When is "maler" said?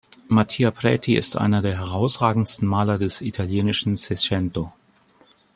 2.67-2.97